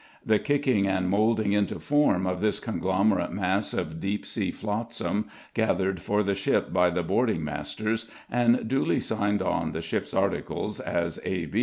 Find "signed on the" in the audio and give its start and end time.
8.99-9.81